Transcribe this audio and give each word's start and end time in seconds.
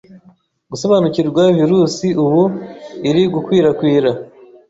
gusobanukirwa 0.71 1.43
virusi 1.57 2.07
ubu 2.23 2.43
iri 3.09 3.23
gukwirakwira 3.33 4.09